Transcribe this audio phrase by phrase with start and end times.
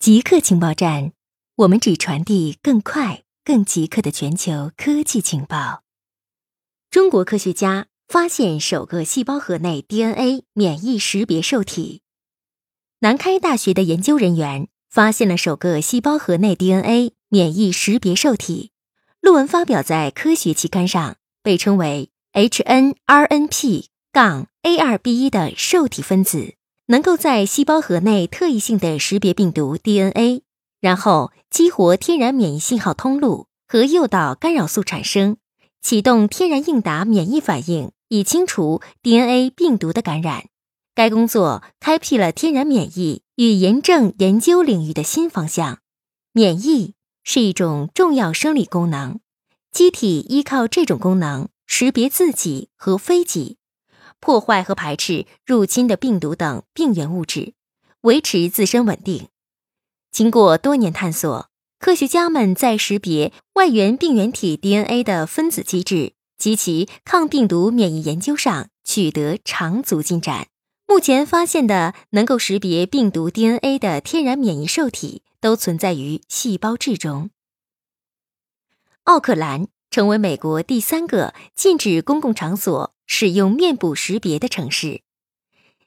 [0.00, 1.12] 极客情报站，
[1.56, 5.82] 我们只传递更快、更极客的全球科技情报。
[6.90, 12.00] 中国科学家发现首个细胞核内 DNA 免疫识别受体。
[13.00, 18.72] 南开大学的研究人员发现了首个细胞核内 DNA 免疫识别受体，
[19.20, 26.54] 论文发表在科学期刊上，被称为 HNRNP- 杠 A2B1 的受体分子。
[26.90, 30.42] 能够在细胞核内特异性的识别病毒 DNA，
[30.80, 35.36] 然后激活天然免疫信号通路和诱导干扰素产生，
[35.80, 40.46] 启动天然应答免疫反应，以清除 DNA 病毒的感染。
[40.92, 45.78] 该工作开辟了天然免疫与炎症研究领域的新方向。
[46.32, 49.20] 免疫是一种重要生理功能，
[49.70, 53.58] 机体依靠这种功能识别自己和非己。
[54.20, 57.54] 破坏和排斥入侵的病毒等病原物质，
[58.02, 59.28] 维持自身稳定。
[60.12, 70.48] 经过多年探索，科学家们在识别外源病原体 DNA 的分子机制及其抗病毒免疫研究上取得长足进展。
[70.86, 77.30] 目前发现的能够识别病毒 DNA 的天然免疫受体，都存在于细胞质中。
[79.04, 82.94] 奥克兰成为美国第三个禁止公共场所。
[83.12, 85.02] 使用面部识别的城市，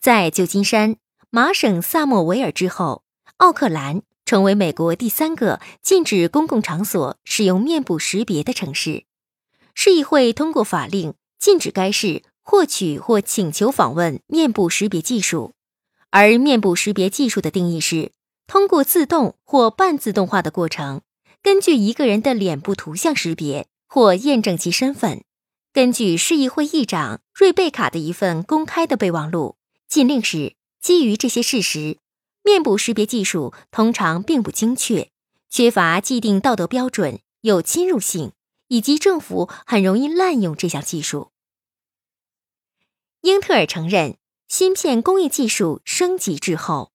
[0.00, 0.96] 在旧金山、
[1.30, 3.04] 麻省萨默维尔之后，
[3.36, 9.04] 奥克兰成为美国第三个禁止公共场所使用面部识别的城市。
[9.74, 15.54] 市议会通过法令禁止该市获取或请求访问面部识别技术，
[16.10, 18.10] 而面部识别技术的定义是
[18.48, 21.00] 通过自动或半自动化的过程，
[21.40, 25.22] 根据一个人的脸部图像识别或验证其身份。
[25.74, 29.56] 根据市议会议长瑞贝卡的一份公开的备忘录，
[29.88, 31.98] 禁令是基于这些事实：
[32.44, 35.10] 面部识别技术通常并不精确，
[35.50, 38.30] 缺乏既定道德标准，有侵入性，
[38.68, 41.32] 以及政府很容易滥用这项技术。
[43.22, 46.92] 英特尔承认芯片工艺技术升级滞后。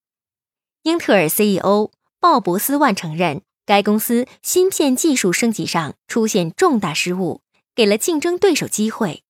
[0.84, 1.92] 英特尔 CEO
[2.22, 7.42] 鲍勃斯万承认，该公司芯片技术升级上出现重大失误。
[7.76, 9.24] 给了竞争对手机会。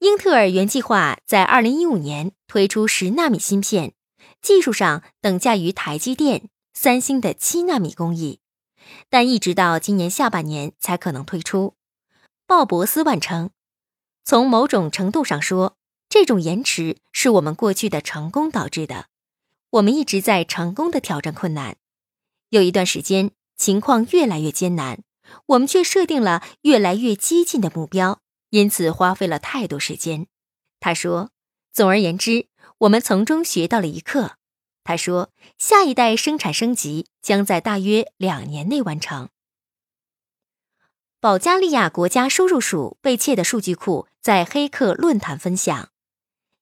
[0.00, 3.94] 英特尔原计划在二零一五年推出十纳米芯片，
[4.42, 8.40] 技术上等价于台积电、三星的七纳米工艺，
[9.08, 11.74] 但一直到今年下半年才可能推出。
[12.46, 13.50] 鲍勃斯万称，
[14.22, 15.76] 从某种程度上说，
[16.08, 19.06] 这种延迟是我们过去的成功导致的。
[19.70, 21.76] 我们一直在成功的挑战困难，
[22.50, 25.00] 有一段时间情况越来越艰难。
[25.46, 28.20] 我们却设定了越来越激进的目标，
[28.50, 30.26] 因此花费了太多时间。
[30.80, 31.30] 他说
[31.72, 32.48] ：“总而言之，
[32.78, 34.36] 我们从中学到了一课。”
[34.84, 39.30] 他说：“下一代生产升级将在大约两年内完成。”
[41.18, 45.88] 保加利亚国家收入署被窃的数据库在黑客论坛分享。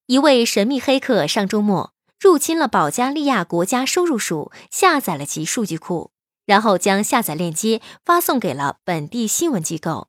[0.06, 6.12] 一位神秘黑客上周末入侵了保加利亚国家收入署，下载了其数据库。
[6.46, 10.08] 然后将下载链接发送给了本地新闻机构。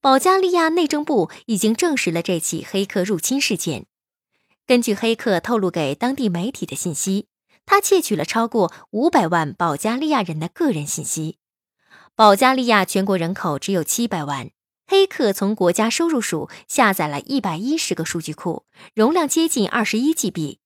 [0.00, 3.86] 保加利亚内政部已经证实了这起黑客入侵事件。
[4.66, 7.26] 根据黑客透露给当地媒体的信息，
[7.66, 11.38] 他窃取了超过五百万保加利亚人的个人信息。
[12.14, 14.50] 保加利亚全国人口只有七百万。
[14.86, 18.64] 黑客从国家收入署下载了一百一十个数据库，
[18.94, 20.58] 容量接近二十一 GB。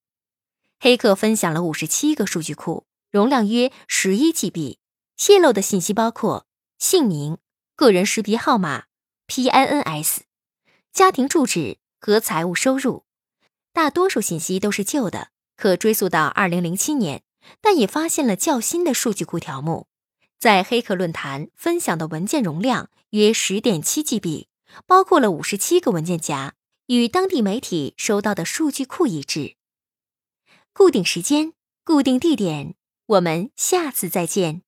[0.80, 4.78] 黑客分享了五十七个数据库，容量约十一 GB。
[5.16, 6.46] 泄露的信息包括
[6.78, 7.38] 姓名、
[7.76, 8.84] 个人识别号码、
[9.26, 10.18] PINS、
[10.92, 13.04] 家庭住址和财务收入。
[13.72, 17.22] 大多数信息都是旧的，可追溯到2007年，
[17.60, 19.88] 但也发现了较新的数据库条目。
[20.38, 24.46] 在黑客论坛分享的文件容量约10.7 GB，
[24.86, 26.54] 包括了57个文件夹，
[26.86, 29.56] 与当地媒体收到的数据库一致。
[30.72, 32.74] 固定时间，固定地点，
[33.06, 34.62] 我们下次再见。